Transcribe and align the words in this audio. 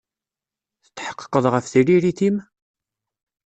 Tetḥeqqeḍ 0.83 1.45
ɣef 1.53 1.65
tririt-im? 1.71 2.37